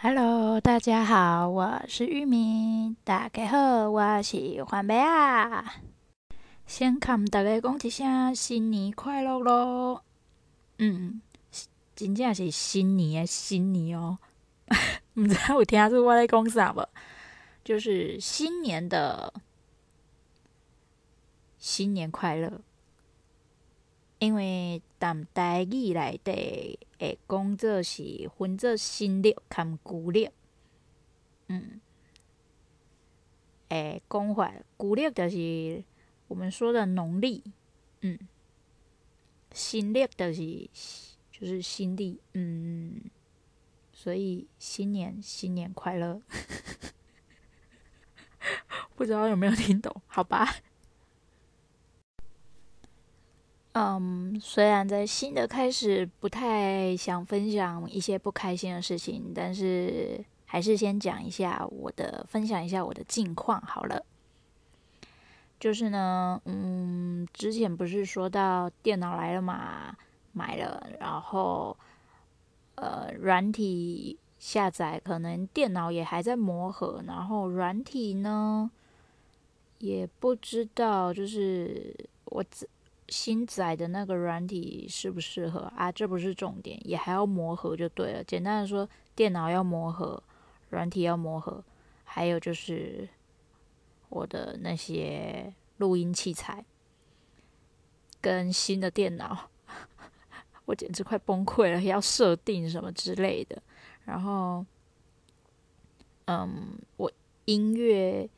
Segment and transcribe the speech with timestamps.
[0.00, 2.94] Hello，大家好，我是玉米。
[3.02, 5.74] 大家好，我是黄梅啊。
[6.68, 10.04] 先跟大家讲一声新年快乐咯。
[10.78, 11.20] 嗯，
[11.96, 14.18] 真正是新年的新年哦。
[15.14, 16.86] 唔知道有听出我在讲啥不？
[17.64, 19.34] 就是新年的
[21.58, 22.60] 新年快乐。
[24.20, 30.30] 因为当台语内底会讲做是分做新历跟旧历，
[31.48, 31.80] 嗯，
[33.68, 35.84] 诶，讲法旧历就是
[36.26, 37.44] 我们说的农历，
[38.00, 38.18] 嗯，
[39.52, 40.68] 新历就是
[41.30, 43.00] 就是新历，嗯，
[43.92, 46.20] 所以新年新年快乐，
[48.96, 50.02] 不知道有没有听懂？
[50.06, 50.56] 好吧。
[53.80, 64.04] 嗯虽然在新的开始不太想分享一些不开心的事情，但是还是先讲一下我的，分享一下我的近况好了。
[65.60, 69.96] 就是呢，嗯，之前不是说到电脑来了嘛，
[70.32, 71.76] 买了，然后
[72.74, 78.70] 呃，软体下载，可能电脑也还在磨合，然后软体呢，
[79.78, 82.68] 也不知道，就是我自。
[83.08, 85.90] 新载的那个软体适不适合啊？
[85.90, 88.22] 这不是重点，也还要磨合就对了。
[88.22, 90.22] 简单的说，电脑要磨合，
[90.70, 91.64] 软体要磨合，
[92.04, 93.08] 还有就是
[94.08, 96.64] 我的那些录音器材
[98.20, 99.50] 跟新的电脑，
[100.66, 103.62] 我简直快崩溃了，要设定什么之类的。
[104.04, 104.64] 然后，
[106.26, 107.10] 嗯，我
[107.46, 108.28] 音乐。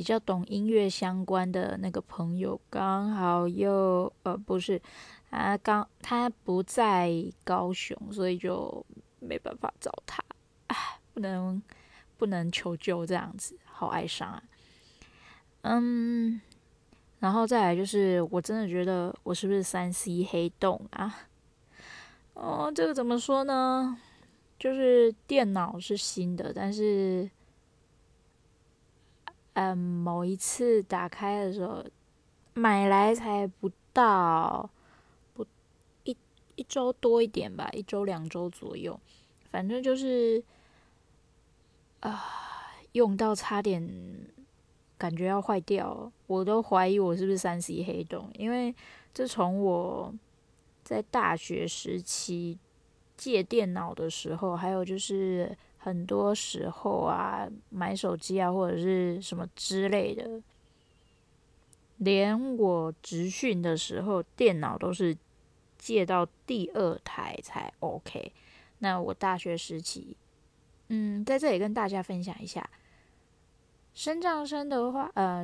[0.00, 4.80] 比较懂音乐相关的那个朋友，刚好又呃不是，
[5.30, 7.12] 他刚他不在
[7.44, 8.82] 高雄，所以就
[9.18, 10.24] 没办法找他，
[11.12, 11.62] 不能
[12.16, 14.42] 不能求救这样子，好哀伤啊。
[15.64, 16.40] 嗯，
[17.18, 21.14] 然后再来就是，我真的觉得我是不是三 C 黑洞啊？
[22.32, 23.98] 哦，这个怎么说呢？
[24.58, 27.30] 就是电脑是新的，但是。
[29.54, 31.84] 嗯，某一次打开的时候，
[32.54, 34.70] 买来才不到
[35.34, 35.44] 不
[36.04, 36.16] 一
[36.54, 38.98] 一周多一点吧，一周两周左右，
[39.50, 40.42] 反正就是
[42.00, 42.24] 啊、
[42.92, 43.86] 用到差点
[44.96, 48.74] 感觉要坏掉，我都怀疑我是不是三 C 黑洞，因为
[49.12, 50.14] 自从我
[50.84, 52.56] 在大学时期
[53.16, 55.58] 借电脑的时候，还有就是。
[55.82, 60.42] 很多时候啊，买手机啊，或者是什么之类的，
[61.96, 65.16] 连我职训的时候，电脑都是
[65.78, 68.30] 借到第二台才 OK。
[68.80, 70.14] 那我大学时期，
[70.88, 72.68] 嗯，在这里跟大家分享一下，
[73.94, 75.42] 身障生的话，呃，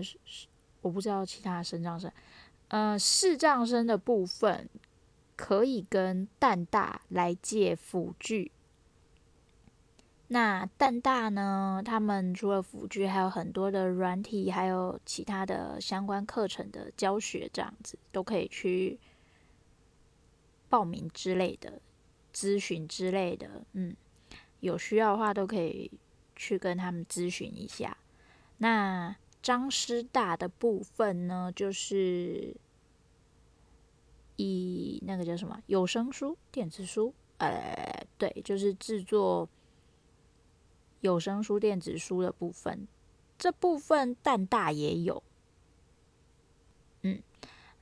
[0.83, 2.13] 我不知道其他的身障生，
[2.69, 4.69] 呃，视障生的部分
[5.35, 8.53] 可以跟蛋大来借辅具。
[10.29, 11.81] 那淡大呢？
[11.85, 18.99] 他们除了辅具，还有很多的软体，还有其他的相关课程的教学，这样子都可以去
[20.69, 21.81] 报名之类的、
[22.35, 23.65] 咨询之类的。
[23.75, 23.95] 嗯，
[24.59, 25.93] 有需要的话都可以
[26.35, 27.97] 去跟他们咨询一下。
[28.59, 32.53] 那张师大的部分呢，就是
[34.35, 39.49] 以那个叫什么有声书、电子书，呃，对，就是制作。
[41.07, 42.87] 有声书、电子书的部分，
[43.39, 45.23] 这部分蛋大也有。
[47.03, 47.23] 嗯，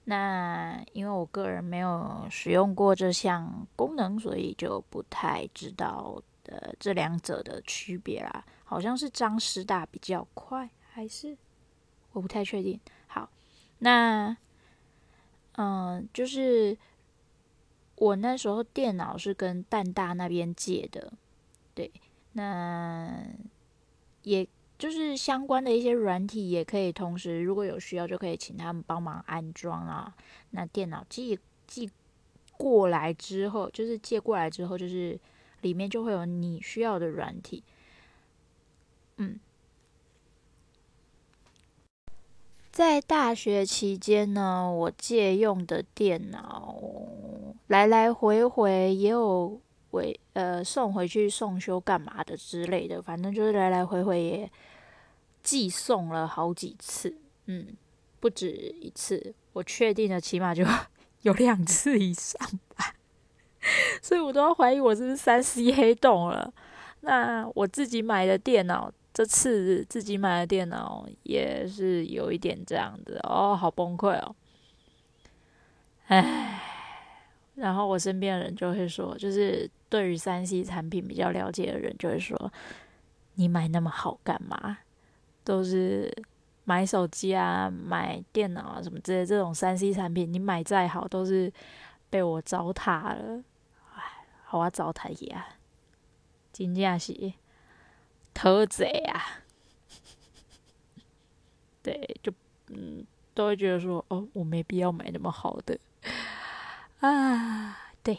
[0.05, 8.45] 那因为我个人没有使用过这项功能，所以就不太知道的这两者的区别啦。
[8.65, 11.37] 好像是张师大比较快，还是
[12.12, 12.79] 我不太确定。
[13.06, 13.31] 好，
[13.79, 14.37] 那
[15.53, 16.77] 嗯，就是
[17.97, 21.12] 我那时候电脑是跟蛋大那边借的，
[21.75, 21.91] 对。
[22.37, 23.25] 那
[24.23, 30.14] 也就是相关的一些软体，也可以同时，如果有需要，就可以请他们帮忙安装啊。
[30.50, 31.88] 那电脑寄寄
[32.56, 35.19] 过来之后，就是借过来之后，就是
[35.62, 37.62] 里面就会有你需要的软体。
[39.19, 39.38] 嗯，
[42.73, 46.82] 在大学期间呢，我借用的电脑
[47.69, 49.61] 来来回回也有。
[49.94, 54.50] 回呃送回去送修干嘛的之类的，反正就是来来回回也
[55.43, 57.69] 寄送了好几次，嗯，
[58.20, 60.64] 不止一次，我确定的起码就
[61.23, 62.37] 有两次以上
[62.76, 62.94] 吧，
[64.02, 66.52] 所以我都要怀疑我是不是三 C 黑洞了。
[67.00, 74.35] 那我自己买的电脑，这次自己买的电脑也是有一点这样子哦，好崩溃哦。
[76.06, 76.74] 唉，
[77.55, 82.53] 然后我身边的人就会说，就是对于三 C 产品比较了解的人就会说，
[83.35, 84.79] 你买那么好干嘛？
[85.45, 86.11] 都是
[86.65, 91.53] 买手机啊、买电脑啊什么之类这种三 C 产品，你买再好都是
[92.11, 93.43] 被我糟蹋了。
[93.95, 94.03] 唉，
[94.45, 95.47] 好啊，糟蹋呀，
[96.53, 97.33] 真正是
[98.33, 99.23] 偷贼啊！
[101.85, 102.33] 对，就
[102.69, 105.79] 嗯，都会觉得说，哦，我没必要买那么好的。
[107.05, 108.19] 啊，对。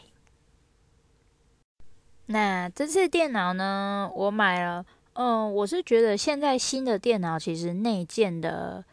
[2.26, 4.86] 那这次电脑呢，我买了。
[5.14, 8.84] 嗯，我是觉得现在新的电脑其实内建的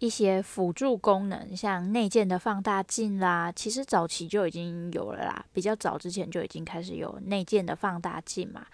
[0.00, 8.66] 一些辅助功能，像内建的放大镜啦，其实早期就已经有了啦，比较早之前就已经开始有内建的放大镜嘛。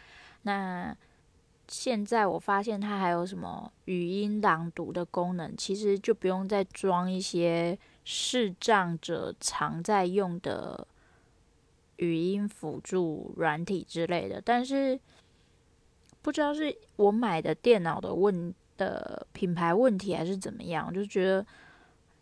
[0.44, 0.96] 那
[1.68, 7.78] 现在我发现它还有什么语音朗读的功能，其实就不用再装一些。
[8.04, 10.86] 视障者常在用的
[11.96, 14.98] 语音辅助软体之类的，但是
[16.22, 21.46] 不知道是我买的电脑的问的品牌问题还是怎么样，就觉得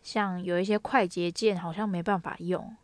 [0.03, 2.75] 像有一些快捷键好像没办法用，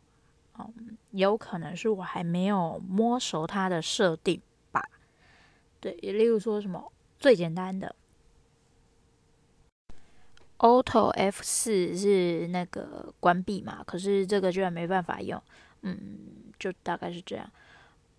[0.58, 4.82] 嗯，有可能是我还没有摸熟它的设定吧。
[5.80, 7.96] 对，例如说什么最简单的。
[10.58, 13.84] Auto F 四是那个关闭嘛？
[13.86, 15.42] 可是这个居然没办法用，
[15.82, 15.98] 嗯，
[16.58, 17.50] 就大概是这样。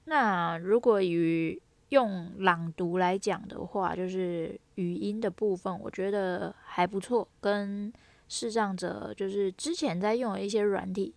[0.04, 7.26] 那如果与用朗读来讲的话，就是语音的部分，我觉得还不错。
[7.40, 7.92] 跟
[8.28, 11.14] 视障者就是之前在用的一些软体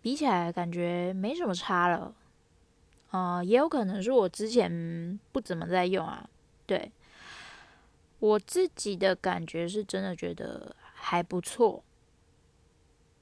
[0.00, 2.14] 比起来，感觉没什么差了。
[3.10, 6.28] 啊、也有可能是我之前不怎么在用啊，
[6.66, 6.90] 对。
[8.18, 11.84] 我自己的感觉是真的觉得还不错，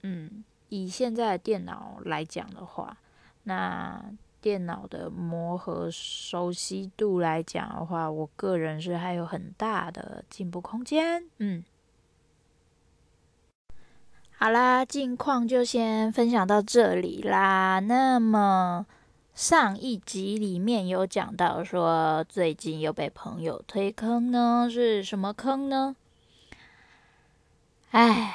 [0.02, 2.96] 嗯，以现在的电脑来讲的话，
[3.43, 4.02] 那
[4.40, 11.62] 电脑的磨合熟悉度来讲的话，我个人是还有很大的进步空间，嗯。
[14.38, 18.87] 好啦，近况就先分享到这里啦，那么。
[19.37, 25.94] 上一集里面有讲到说，最近又被朋友推坑呢，是什么坑呢？
[27.91, 28.35] 哎，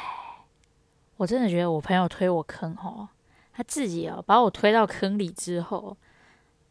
[1.18, 3.10] 我真的觉得我朋友推我坑哦，
[3.52, 5.98] 他自己哦把我推到坑里之后，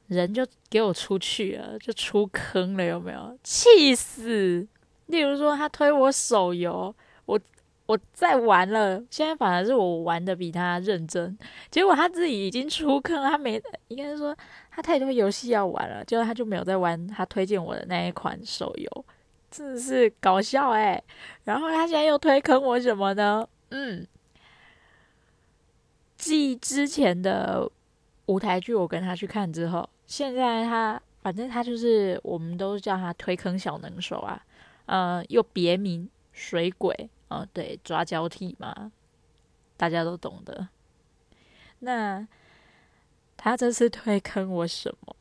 [0.06, 3.36] 人就给我出去了，就出坑了，有没有？
[3.42, 4.64] 气死！
[5.06, 6.94] 例如说他推我手游，
[7.26, 7.40] 我。
[7.90, 11.36] 我在玩了，现在反而是我玩的比他认真，
[11.72, 14.36] 结果他自己已经出坑，他没应该是说
[14.70, 19.04] 他太多游戏要玩了，结果他就没有在玩他推荐我的那一款手游，
[19.50, 21.02] 真的是搞笑诶。
[21.42, 23.44] 然后他现在又推坑我什么呢？
[23.70, 24.06] 嗯，
[26.16, 27.68] 继之前的
[28.26, 34.40] 舞台剧我跟他去看之后，现在他反正他就是我们都叫他推坑小能手啊，
[34.86, 37.10] 呃，又别名水鬼。
[37.30, 38.90] 哦，对，抓交替嘛，
[39.76, 40.68] 大家都懂的。
[41.78, 42.26] 那
[43.36, 45.16] 他这次推坑我什么？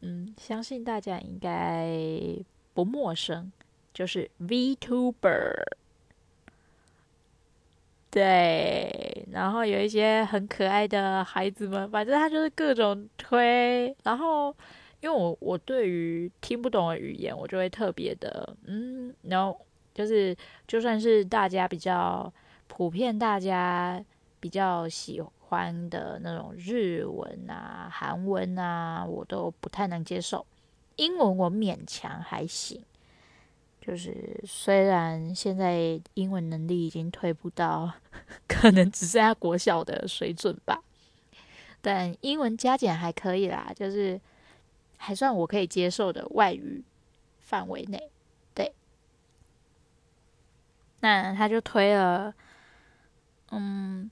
[0.00, 1.88] 嗯，相信大家应该
[2.74, 3.52] 不陌生，
[3.94, 5.62] 就是 VTuber。
[8.10, 13.96] 对，然后有一些很可爱的孩子们，反正他就是各种推。
[14.02, 14.54] 然后，
[15.00, 19.56] 因为我我对于听不懂的语言，我就会特别的嗯，然后。
[19.94, 20.36] 就是，
[20.66, 22.30] 就算是大家比较
[22.66, 24.04] 普遍，大家
[24.40, 30.44] 比较喜欢的那种日文啊、韩文啊，我都不太能接受。
[30.96, 32.82] 英文我勉强还行，
[33.80, 37.92] 就是虽然现在英文能力已经退步到
[38.48, 40.82] 可能只剩下国小的水准吧，
[41.80, 44.20] 但英文加减还可以啦，就是
[44.96, 46.82] 还算我可以接受的外语
[47.40, 48.10] 范围内。
[51.04, 52.34] 那他就推了，
[53.50, 54.10] 嗯，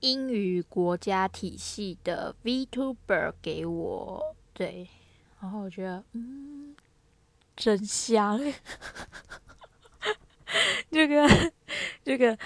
[0.00, 4.88] 英语国家体系的 VTuber 给我，对，
[5.38, 6.74] 然后我觉得，嗯，
[7.54, 8.40] 真香，
[10.90, 11.28] 这个，
[12.02, 12.38] 这个，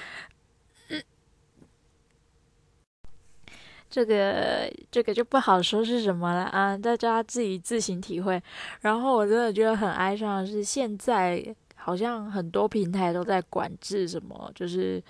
[3.88, 8.42] 这个，这个就不好说是什么了啊，大家自己自行体会。
[8.80, 11.54] 然后我真的觉得很哀伤的是现在。
[11.86, 15.00] 好像很多平台都在管制什么，就是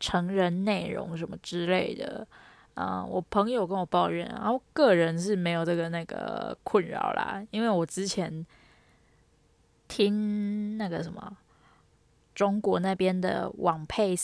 [0.00, 2.26] 成人内容什么之类的。
[2.76, 8.46] 嗯，我朋友跟我抱怨，然后个人是没有这个那个困扰啦，因为我之前
[9.86, 11.36] 听那个什么
[12.34, 14.14] 中国那边的网配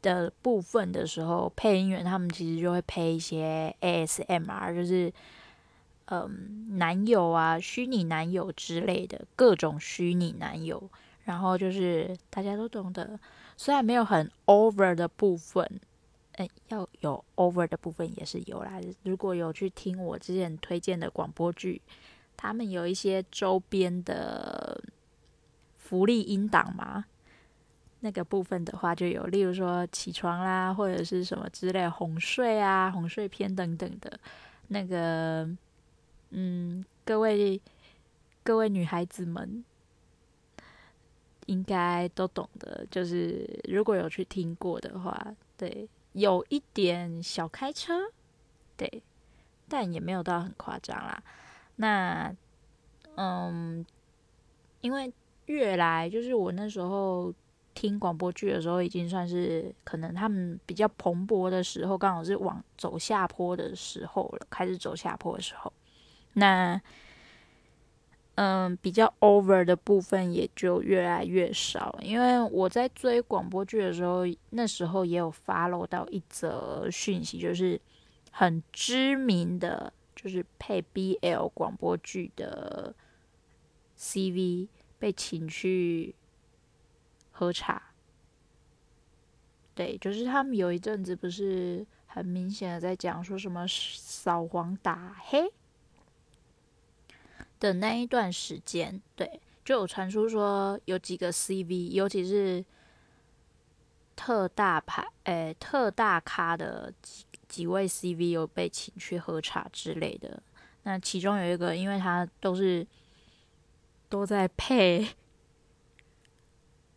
[0.00, 5.12] 的部分的时候，配音员他们其实就会配一些 ASMR，就是
[6.06, 10.90] 嗯男友啊、虚拟男友之类的各种虚拟男友，
[11.32, 13.18] 然后就是大家都懂得，
[13.56, 15.80] 虽然没有很 over 的部分。
[16.36, 18.80] 哎，要有 over 的部分也是有啦。
[19.02, 21.80] 如果有去听我之前推荐的广播剧，
[22.36, 24.82] 他们有一些周边的
[25.76, 27.04] 福利音档嘛，
[28.00, 34.18] 那个部分的话就有，例如说起床啦，或者是什么之类哄睡啊、哄睡片等等的。
[34.68, 35.46] 那个，
[36.30, 37.60] 嗯，各位
[38.42, 39.62] 各位女孩子们
[41.52, 45.88] 应该都懂得，就是如果有去听过的话，对。
[46.14, 47.94] 有一点小开车，
[48.76, 49.02] 对，
[49.66, 51.22] 但也没有到很夸张啦。
[51.76, 52.30] 那，
[53.16, 53.82] 嗯，
[54.82, 55.10] 因为
[55.46, 57.32] 越来就是我那时候
[57.74, 65.72] 听广播剧的时候，已经算是可能他们比较蓬勃的时候，刚好是往走下坡的时候了，开始走下坡的时候，
[66.34, 66.78] 那。
[68.36, 77.78] 嗯，比较 over 的部分也就越来越少，因为我在追广播剧的时候，那时候也有 follow 到一则讯息，就是
[78.30, 82.94] 很知名的，就是配 BL 广播剧的
[83.98, 86.14] CV 被请去
[87.30, 87.82] 喝茶。
[89.74, 95.52] 对，就是他们有一阵子不是很明显的在讲说什么扫黄打黑。
[97.62, 102.64] 的那一段时间，对，就有传出说有几个 CV，尤其是
[104.16, 110.42] 特大牌，诶，特大咖的几几位 CV 有被请去喝茶之类的。
[110.82, 112.84] 那其中有一个，因为他都是
[114.08, 115.06] 都在配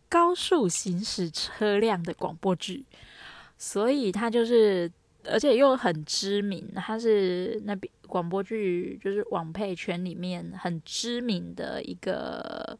[0.09, 2.83] 高速行驶车辆的广播剧，
[3.55, 4.91] 所以他就是。
[5.27, 12.77] 而且又很知名，他是那边广播剧就是网配圈里面很知名的一个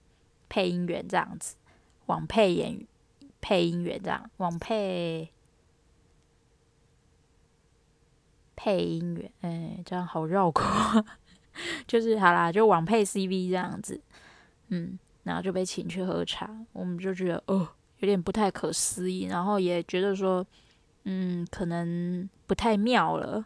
[0.48, 1.56] 配音员这样子，
[2.06, 2.86] 网配演
[3.42, 5.32] 配音员这样，网配
[8.56, 10.64] 配音员，哎，这样好绕口，
[11.88, 14.00] 就是好啦，就网配 CV 这样子，
[14.70, 17.68] 嗯，然后就被请去喝茶，我们就觉得哦，
[18.00, 20.46] 有点不太可思议，然后也觉得说。
[21.08, 23.46] 嗯，可能不太妙了。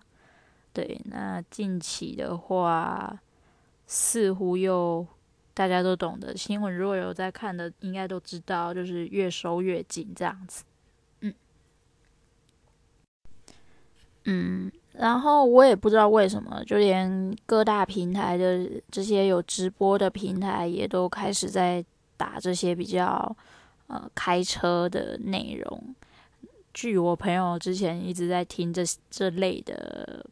[0.72, 3.20] 对，那近期的话，
[3.88, 5.06] 似乎又
[5.54, 10.64] 大家都懂得新闻，如果有在看的，应该都知道，就是越收越紧这样子。
[11.22, 11.34] 嗯
[14.26, 21.84] 嗯，然后我也不知道为什么，就连各大平台的这些有直播的平台，也都开始在
[22.16, 23.36] 打这些比较
[23.88, 25.96] 呃开车的内容。
[26.72, 30.24] 据我朋友之前一直在听这这类的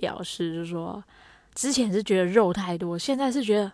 [0.00, 1.04] 表示，就是说
[1.54, 3.70] 之前是觉得肉太多，现在是觉得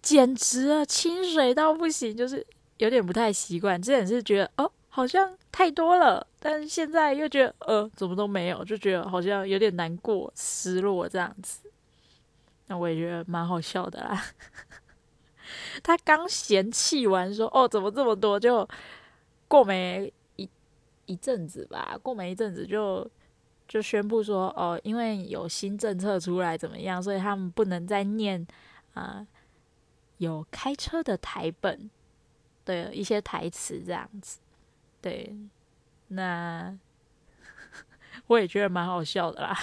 [0.00, 2.46] 简直啊，清水到不行，就是
[2.76, 3.80] 有点不太习惯。
[3.82, 11.68] 之前是觉得哦，好像太多了，但是现在又觉得呃，怎么都没有，就觉得好像有点难过、失落这样子。
[12.68, 14.24] 那我也觉得蛮好笑的啦。
[15.82, 18.66] 他刚嫌弃完说哦，怎么这么多，就
[19.48, 20.48] 过没一。
[21.10, 23.10] 一阵子吧，过没一阵子就
[23.68, 28.44] 就宣布说，哦，因为有新政策出来，怎么样，所以他们不能再念
[28.94, 29.26] 啊、
[30.16, 31.90] 有开车的台本
[32.64, 34.38] 的一些台词这样子。
[35.02, 35.36] 对，
[36.08, 36.76] 那
[38.26, 39.56] 我也觉得蛮好笑的啦。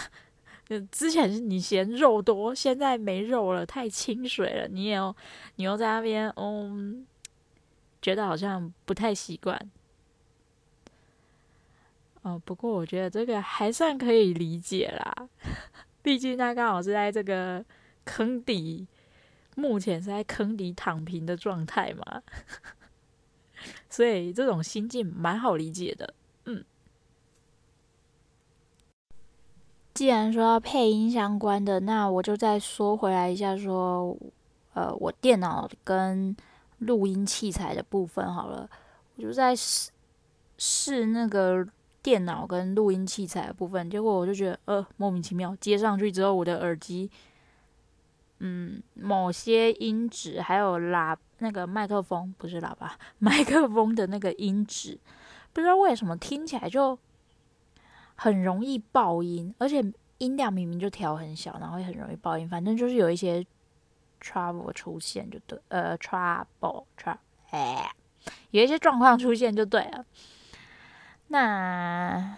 [0.91, 4.97] 之前你嫌肉多，现在没肉了，太清水了，你也
[5.55, 7.05] 你又在那边，嗯，
[8.01, 9.59] 觉得好像不太习惯。
[12.25, 15.29] 哦，不过我觉得这个还算可以理解啦，
[16.01, 17.63] 毕竟他刚好是在这个
[18.03, 18.87] 坑底，
[19.55, 22.23] 目前是在坑底躺平的状态嘛，
[23.91, 26.15] 所以这种心境蛮好理解的。
[26.45, 26.65] 嗯，
[29.93, 34.17] 既然说要配音相关的，那我就再说回来一下说，说
[34.73, 36.35] 呃，我电脑跟
[36.79, 38.67] 录音器材的部分好了，
[39.15, 39.91] 我就在试
[40.57, 41.67] 试那个。
[42.05, 45.55] 电脑跟录音器材的部分，结果我就觉得，呃，莫名其妙。
[45.55, 47.09] 接上去之后，我的耳机，
[48.37, 54.99] 嗯，某些音质还有喇那个麦克风，不是喇叭， 麦克风的那个音质，
[55.51, 56.95] 不知道为什么听起来就
[58.13, 59.83] 很容易爆音，而且
[60.19, 62.47] 音量明明就调很小，然后也很容易爆音。
[62.47, 63.43] 反正就是有一些
[64.21, 67.17] trouble 出现就对，呃，trouble trouble，
[67.49, 67.91] 哎，
[68.51, 70.05] 有一些状况出现就对了。
[71.27, 72.37] 那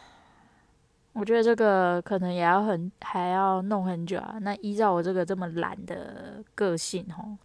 [1.14, 4.38] 我觉得这个可能也要很还要弄很久啊。
[4.42, 7.38] 那依照我这个这么懒的个性吼，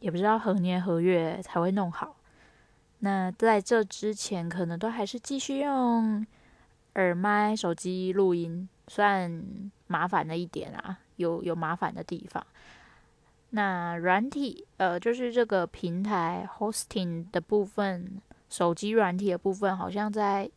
[0.00, 2.16] 也不知道何年何月才会弄好。
[2.98, 6.26] 那在这之前，可能都还是继续用。
[6.96, 9.42] 耳麦、手机录音算
[9.86, 12.44] 麻烦了一点啊，有有麻烦的地方。
[13.50, 20.50] 那软体，呃，就是这个平台 hosting 的部分，手机软体的部分，好像在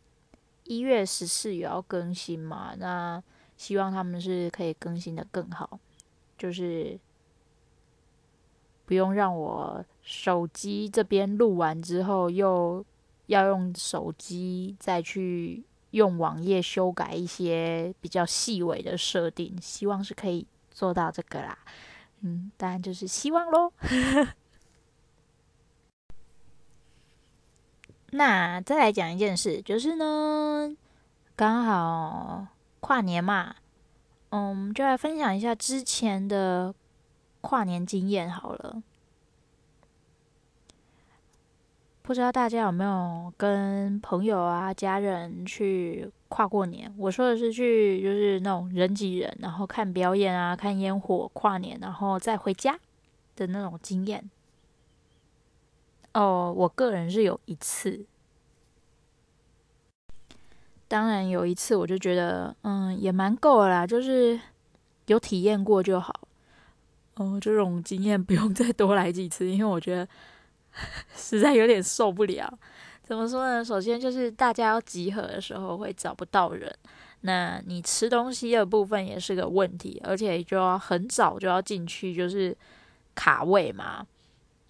[0.64, 2.74] 一月十四也要更新嘛。
[2.76, 3.22] 那
[3.56, 5.78] 希望他们是可以更新的更好，
[6.36, 7.00] 就是
[8.84, 12.84] 不用让我手机这边录完之后，又
[13.28, 15.64] 要用手机再去。
[15.94, 21.56] 用网页修改一些比较细微的设定，希望是可以做到这个啦。
[22.22, 23.72] 嗯，当然就是希望喽。
[28.16, 30.72] 那再来讲一件事，就是呢，
[31.34, 32.46] 刚好
[32.78, 33.56] 跨年嘛，
[34.30, 36.72] 嗯，就来分享一下之前的
[37.40, 38.80] 跨年经验好了。
[42.02, 46.94] 不知道大家有没有跟朋友啊、家人去跨过年？
[46.96, 52.78] 我说的是去，就是那种人挤人，然后看表演啊、看烟火、跨年，然后再回家
[53.34, 54.30] 的那种经验。
[56.14, 58.06] 哦，我个人是有一次，
[60.88, 64.40] 当然有一次我就觉得，嗯，也蛮够了啦，就是
[65.06, 66.28] 有体验过就好。
[67.16, 70.08] 哦，这种经验不用 再多来几次，因为我觉得。
[71.14, 72.52] 实在有点受不了，
[73.00, 73.64] 怎么说呢？
[73.64, 76.68] 首先就是大家要集合的时候会找不到人，
[77.20, 82.56] 那你吃东西的部分也是个问题，而且就要很早就要进去，就是
[83.14, 84.04] 卡位嘛。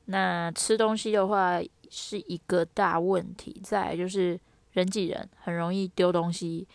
[0.07, 4.38] 那吃东西的话是一个大问题，再来就是
[4.73, 6.67] 人挤人，很容易丢东西，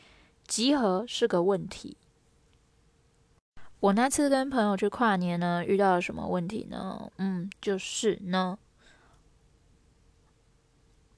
[0.47, 1.97] 集合是个问题。
[3.79, 7.11] 我那次跟朋友去跨年呢，遇到了什么问题呢？
[7.17, 8.57] 嗯，就是呢。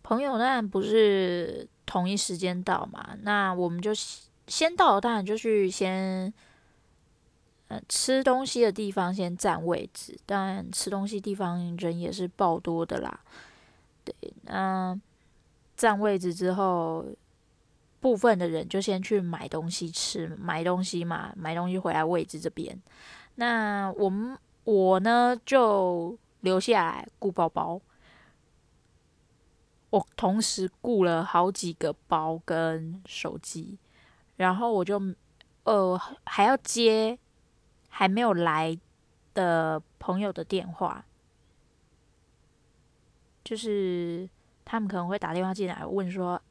[0.04, 3.92] 朋友当然不是同一时间到嘛，那我们就
[4.46, 6.32] 先到，当然就去先，
[7.88, 10.18] 吃东西的地方先占位置。
[10.26, 13.20] 当然吃东西地方人也是爆多的啦，
[14.04, 15.00] 对，那
[15.76, 17.06] 占位置之后，
[18.00, 22.82] 部分的人就先去买东西吃，买东西嘛，买东西回来位置这边。
[23.36, 27.80] 那我们我呢就留下来顾包包。
[29.90, 33.78] 我同时顾了好几个包跟手机，
[34.38, 35.02] 然后我就
[35.64, 37.20] 呃还要接
[37.92, 38.76] 还没有来
[39.36, 41.06] 的朋友的电话，
[43.44, 44.28] 就是
[44.66, 46.42] 他们可能会打电话进来问说，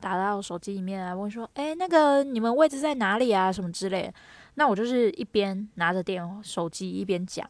[0.00, 3.52] 打到手机里面来问说，哎，那个你们位置在哪里啊？
[3.52, 4.14] 什么之类的。
[4.54, 7.46] 那我就是一边拿着电手机一边讲，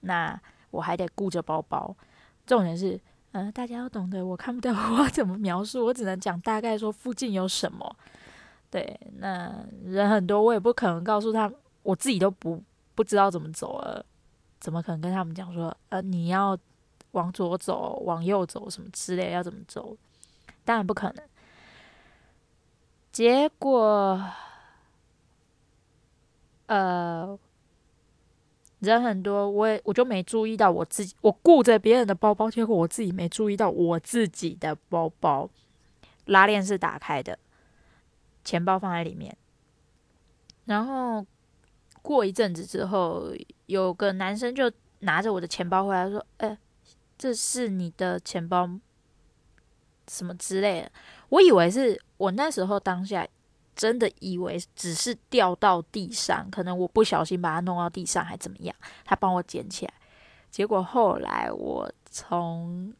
[0.00, 1.94] 那我还得顾着包包，
[2.46, 2.98] 重点是。
[3.34, 7.96] 嗯，大家要懂得，我看不到我怎么描述，我只能讲大概说附近有什么。
[8.70, 11.50] 对，那人很多，我也不可能告诉他，
[11.82, 12.62] 我自己都不
[12.94, 14.04] 不知道怎么走了，
[14.60, 16.58] 怎么可能跟他们讲说，呃，你要
[17.12, 19.96] 往左走，往右走什么之类，要怎么走？
[20.64, 21.24] 当然不可能。
[23.10, 24.24] 结果，
[26.66, 27.38] 呃。
[28.80, 35.48] 人很多，我也我就没注意到我自己，我顾着别人的包包，结果我自己没注意到我自己的包包
[36.24, 37.38] 拉链是打开的，
[38.42, 39.36] 钱包放在里面。
[40.64, 41.24] 然后
[42.02, 43.32] 过一阵子之后，
[43.66, 46.58] 有个男生就拿着我的钱包回来，说：“哎，
[47.16, 48.68] 这是你的钱包，
[50.08, 50.92] 什么之类的。”
[51.30, 53.26] 我以为是我那时候当下。
[53.74, 58.76] 真的以为只是掉到地上，可能我不小心把它弄到地上，还怎么样？
[59.02, 59.94] 他帮我捡起来，
[60.50, 62.92] 结果后来我从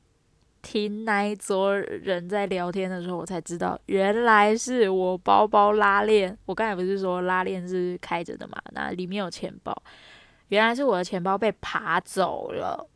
[0.63, 6.37] 听那一桌人在聊天的时候，我才知道原来是我包包拉链。
[6.47, 8.57] 我刚才不是说拉链是开着的嘛？
[8.71, 9.77] 那里面有钱包，
[10.49, 12.89] 原来是我的钱包被扒走了，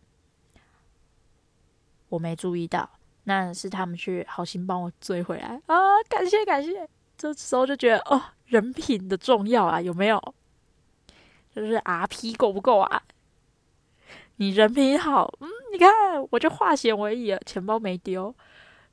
[2.08, 2.88] 我没注意到，
[3.24, 5.76] 那是他们去好心帮我追回来啊！
[6.08, 6.88] 感谢感谢。
[7.18, 10.34] 这时候就觉得哦，人品的重要啊，有没有？
[11.54, 13.02] 就是 RP 够不够啊？
[14.36, 15.92] 你人品好，嗯，你看
[16.30, 18.34] 我就化险为夷了，钱包没丢。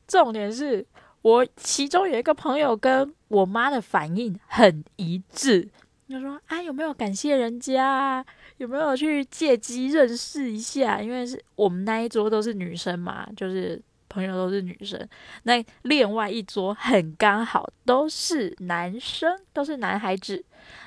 [0.05, 0.85] 重点是
[1.21, 5.69] 我其中有一个朋友跟我妈的反应很一致，
[6.09, 8.25] 就说：“啊，有没有感谢人家？
[8.57, 11.01] 有没有去借机认识一下？
[11.01, 15.07] 因为是我们那一桌都是女生嘛，就是朋友都是女生。
[15.43, 20.43] 那另外一桌很刚好都是男生，都是男孩子。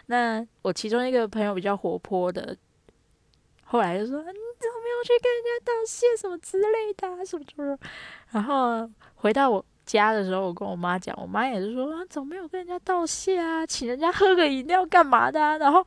[0.08, 2.54] 那我其中一个朋友比较活泼的，
[3.64, 4.22] 后来就说
[4.58, 7.24] ：‘怎么没有去跟人家道谢什么之类的？
[7.24, 7.78] 什么什么？’
[8.30, 13.64] 然后回到我。”家的时候，我跟我妈讲，我妈也是说啊，怎么没有跟人家道谢啊？
[13.64, 15.38] 请人家喝个饮料干嘛的？
[15.58, 15.78] 然后，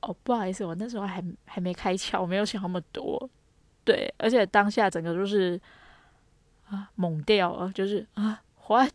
[0.00, 3.30] 哦，不好意思，我那时候还还没开窍，我没有想那么多。
[3.84, 5.56] 对，而且当下整个就是
[6.68, 8.92] 啊，懵掉了，就是啊，what？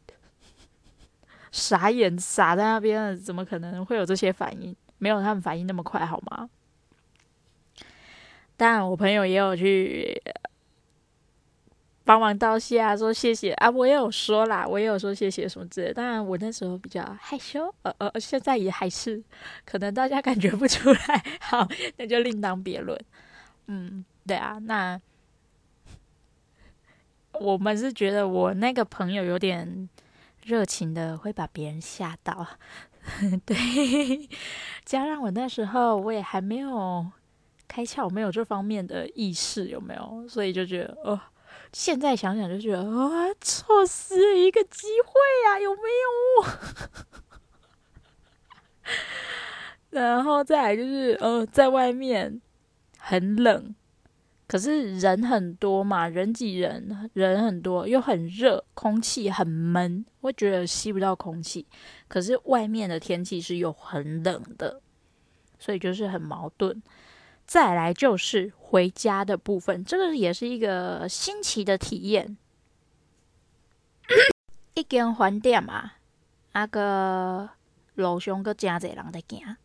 [1.49, 4.75] 傻眼，傻在那边，怎么可能会有这些反应？
[4.97, 6.49] 没有他们反应那么快，好吗？
[8.57, 10.21] 当然，我朋友也有去。
[12.03, 15.91] 帮忙道谢啊，说谢谢啊，我也有说啦，我也有说谢谢什么之类。
[15.91, 19.21] 当然，我那时候比较害羞，呃呃，现在也还是，
[19.65, 21.25] 可能大家感觉不出来。
[21.41, 21.67] 好，
[21.97, 22.97] 那就另当别论。
[23.65, 24.97] 嗯，对啊，那
[27.33, 29.89] 我们是觉得我那个朋友有点
[30.45, 32.47] 热情的，会把别人吓到。
[33.45, 34.29] 对，
[34.85, 37.05] 加上我那时候我也还没有
[37.67, 40.27] 开窍，没有这方面的意识，有没有？
[40.27, 41.19] 所以就觉得哦。
[41.73, 45.13] 现在想想就觉得啊，错失一个机会
[45.47, 45.81] 啊，有没
[49.91, 49.99] 有？
[50.01, 52.41] 然后再来就是，呃，在外面
[52.97, 53.75] 很冷，
[54.47, 61.67] 可是人很多嘛，人挤人，人很多又很热，空气很闷，我觉得吸不到空气。
[62.07, 64.81] 可是外面的天气是又很冷的，
[65.59, 66.81] 所以就是很矛盾。
[67.47, 72.37] 再来就是回家的部分，这个也是一个新奇的体验。
[74.75, 75.93] 一间饭店嘛，
[76.51, 77.49] 那个
[77.95, 79.55] 路上个真侪人在行，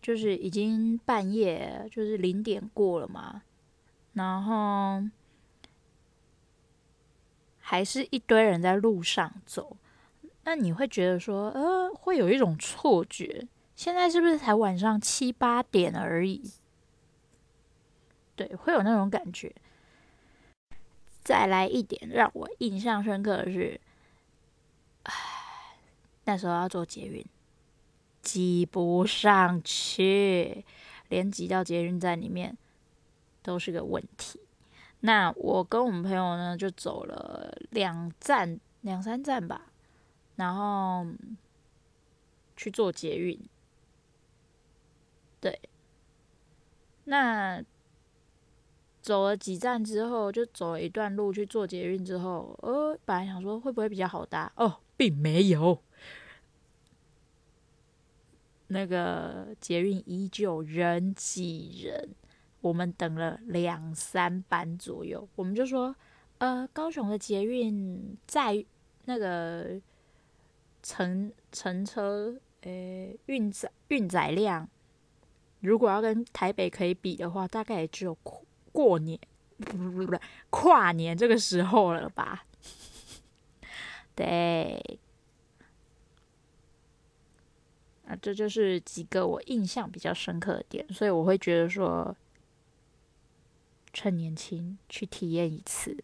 [0.00, 3.42] 就是已经半夜，就是零点过了嘛，
[4.12, 5.02] 然后
[7.58, 9.76] 还是一堆人在路上走，
[10.44, 16.52] 那你会觉得说，呃，会有一种错觉，现在是不是才晚上七八点而已？
[18.36, 19.50] 对，会有那种感觉。
[21.24, 23.80] 再来一点让我印象深刻的是，
[25.04, 25.14] 唉，
[26.24, 27.24] 那时候要坐捷运，
[28.20, 30.64] 挤不上去，
[31.08, 32.56] 连挤到捷运站里面
[33.42, 34.38] 都是个问题。
[35.00, 39.62] 那我跟我们朋友呢，就走了两站、两三站吧，
[40.36, 41.06] 然后
[42.54, 43.40] 去坐捷运。
[45.40, 45.58] 对，
[47.04, 47.64] 那。
[49.06, 55.80] 走了几站之后，就走了一段路去做捷运之后，呃，本来想说会不会比较好搭，哦，并没有，
[58.66, 62.16] 那个捷运依旧人挤人，
[62.60, 65.94] 我们等了两三班左右，我们就说，
[66.38, 68.66] 呃，高雄的捷运在
[69.04, 69.80] 那个
[70.82, 74.68] 乘乘车，诶，运载运载量，
[75.60, 78.18] 如果要跟台北可以比的话，大概也只有。
[78.76, 79.18] 过年
[79.56, 80.18] 不不不，
[80.50, 82.44] 跨年这个时候了吧？
[84.14, 84.98] 对，
[88.06, 92.14] 啊，这就是几个我印象比较深刻的点，所以我会觉得说，
[93.94, 95.96] 趁年轻去体验一次，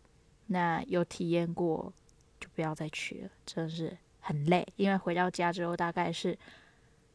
[0.47, 1.93] 那有体验过
[2.41, 6.39] 就不要再去了，真的是很累，因为回到家之后大概是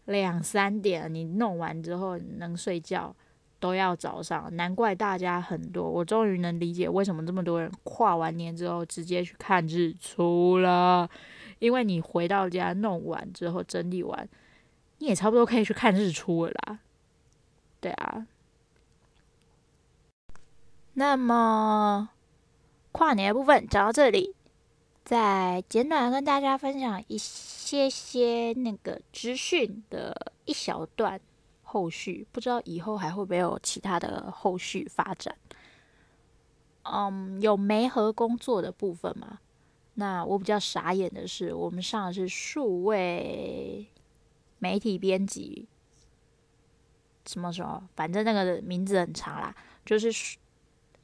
[0.05, 3.15] 两三点，你弄完之后能睡觉。
[3.59, 5.89] 都要早上，难怪大家很多。
[5.89, 11.09] 我终于能理解为什么这么多人跨完年之后直接去看日出了，
[11.59, 14.29] 因为你回到家弄完之后整理完，
[14.99, 16.79] 你也差不多可以去看日出了啦。
[17.79, 18.27] 对啊，
[20.93, 22.09] 那么
[22.91, 24.35] 跨年的部分讲到这里，
[25.03, 31.19] 再简短跟大家分享一些些那个资讯的一小段。
[31.77, 35.37] 后续不知道以后还会不会有其他的后续发展。
[36.81, 39.37] 嗯，有媒合工作的部分嘛？
[39.93, 43.85] 那我比较傻眼的是，我们上的是数位
[44.57, 45.67] 媒体编辑，
[47.27, 49.55] 什么什么，反正那个名字很长啦。
[49.85, 50.37] 就是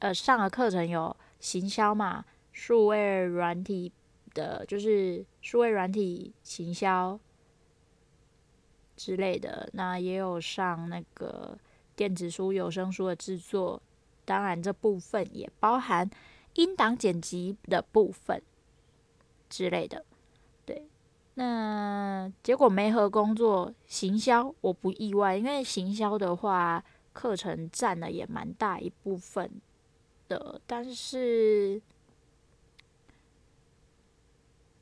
[0.00, 3.92] 呃，上的课程有行销嘛，数位软体
[4.34, 7.16] 的，就是数位软体行销。
[8.96, 11.58] 之类的，那也有上那个
[11.96, 13.80] 电子书、有声书的制作，
[14.24, 16.08] 当然这部分也包含
[16.54, 18.42] 音档剪辑的部分。
[19.48, 20.04] 之类的。
[20.66, 20.86] 对，
[21.34, 29.50] 那结果没合工作行销，我不意外，因为行销的话，课程占了也蛮大一部分
[30.28, 31.80] 的，但是。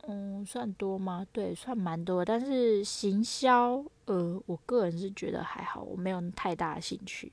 [0.08, 1.24] 嗯，算多吗？
[1.32, 2.24] 对，算蛮多。
[2.24, 7.30] 但是行销，呃，我个人是觉得还好，我没有太大的兴趣。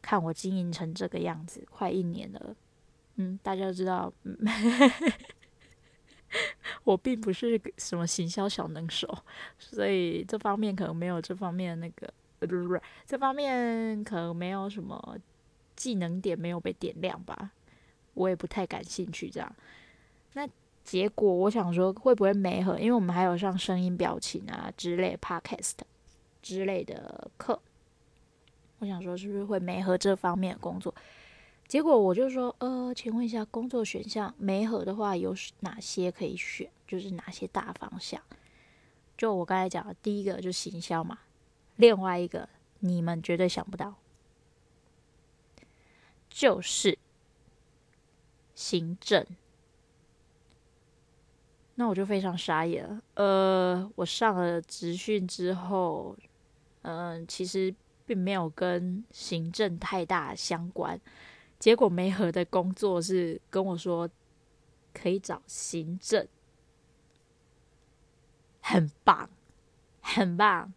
[0.00, 2.54] 看我经营成这个样子，快一年了。
[3.16, 4.12] 嗯，大家都知道，
[6.84, 9.12] 我并不是什么行销小能手，
[9.58, 15.18] 所以这方面可能没有这方面那个，不是不是，这方面可能没有什么
[15.74, 17.50] 技能点没有被点亮吧。
[18.14, 19.56] 我也不太感兴趣这样。
[20.34, 20.48] 那。
[20.86, 22.78] 结果我想说会不会没合？
[22.78, 25.72] 因为我们还有上声音表情啊之类 podcast
[26.40, 27.60] 之类的课，
[28.78, 30.94] 我想说是不是会没合这方面的工作？
[31.66, 36.70] 结果我就说，呃，请问一下工作选项，没合的话有哪些可以选？
[36.86, 38.22] 就是哪些大方向？
[39.18, 41.18] 就我刚才讲的，第一个就是行销嘛，
[41.74, 43.94] 另外一个你们绝对想不到，
[46.30, 46.96] 就是
[48.54, 49.26] 行政。
[51.78, 53.00] 那我就非常傻眼了。
[53.14, 56.16] 呃，我上了职训之后，
[56.82, 57.72] 嗯、其实
[58.04, 60.98] 并没有跟行政太大相关。
[61.58, 64.08] 结果媒合的工作是跟我说
[64.94, 66.26] 可以找行政，
[68.62, 69.28] 很棒，
[70.00, 70.72] 很棒。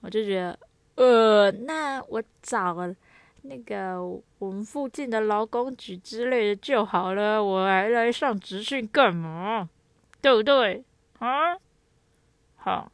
[0.00, 0.58] 我就觉得，
[0.96, 2.76] 呃，那我找
[3.42, 4.02] 那个
[4.38, 7.42] 我们附近的劳工局之类的就好了。
[7.42, 9.68] 我还来上职训干嘛？
[10.20, 10.84] 对不对？
[11.18, 11.56] 啊，
[12.56, 12.90] 好，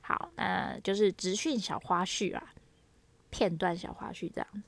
[0.00, 2.54] 好，那就是直训小花絮啊，
[3.30, 4.62] 片段小花絮这样子。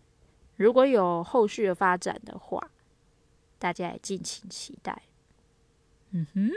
[0.56, 2.70] 如果有后续的发展的话，
[3.58, 5.02] 大家也敬请期待。
[6.10, 6.50] 嗯哼，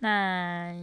[0.00, 0.74] 那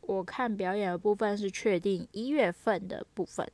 [0.00, 3.50] 我看表演的部分是确定一月份的部分，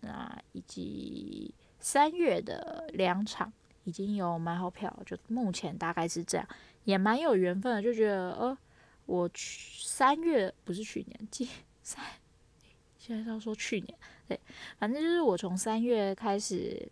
[0.00, 3.52] 那以及三月的两场。
[3.84, 6.46] 已经有买好票，就目前大概是这样，
[6.84, 8.56] 也蛮有缘分的，就觉得呃，
[9.06, 11.48] 我去三月不是去年，今
[11.82, 12.04] 三，
[12.98, 14.38] 现在是要说去年，对，
[14.78, 16.86] 反正就是我从三月开始，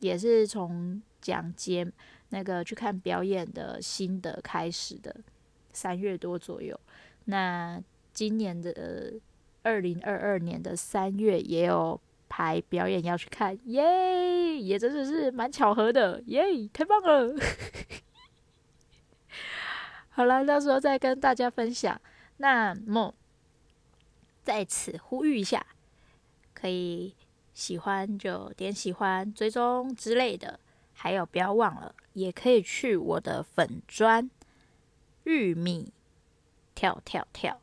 [0.00, 1.86] 也是从讲节
[2.30, 5.14] 那个去看表演的心得开始的，
[5.72, 6.78] 三月多左右。
[7.26, 9.14] 那今年的
[9.62, 12.00] 二零二二年的三月也有。
[12.28, 17.34] 排表演要去看，耶，也真的是蛮巧合的，耶，太棒了！
[20.10, 22.00] 好了，到时候再跟大家分享。
[22.38, 23.14] 那么
[24.42, 25.64] 在此呼吁一下，
[26.52, 27.14] 可以
[27.54, 30.58] 喜欢就点喜欢、追踪之类的，
[30.92, 34.30] 还有不要忘了，也可以去我的粉砖
[35.24, 35.92] 玉米
[36.74, 37.60] 跳跳跳，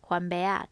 [0.00, 0.68] 环北啊。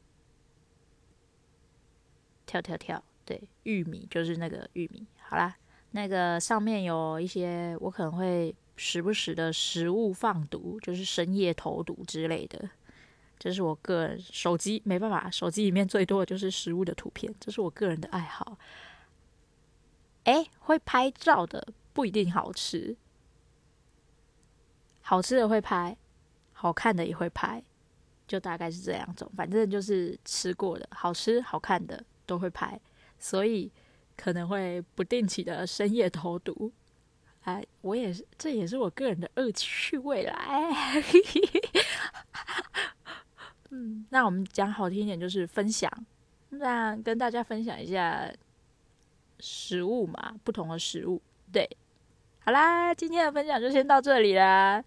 [2.48, 5.06] 跳跳跳，对，玉米就是那个玉米。
[5.20, 5.54] 好啦，
[5.90, 12.70] 那个上面有一些我可能会时不时的食物放毒，就是深夜投毒之类的。
[13.38, 18.58] 这是我个人手机没办法，手机里面最多的就是食物的图片，这是我个人的爱好。
[20.24, 22.96] 诶，会拍照的不一定好吃，
[25.02, 25.96] 好吃的会拍，
[26.52, 27.62] 好看的也会拍，
[28.26, 32.02] 就大概是这两种，反正就是吃过的好吃好看的。
[32.28, 32.78] 都会拍，
[33.18, 33.72] 所以
[34.16, 36.70] 可能会不定期的深夜投毒。
[37.44, 40.38] 哎，我也是，这也是我个人的恶趣味啦。
[43.70, 45.90] 嗯，那我们讲好听一点就是分享，
[46.50, 48.30] 那跟大家分享一下
[49.40, 51.22] 食物嘛，不同的食物。
[51.50, 51.66] 对，
[52.40, 54.84] 好啦，今天的分享就先到这里啦。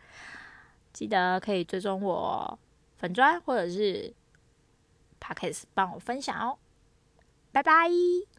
[0.93, 2.59] 记得可以追踪我
[2.97, 4.13] 粉专或者是
[5.19, 6.59] Podcast 帮我分享哦。
[7.51, 8.30] 拜拜。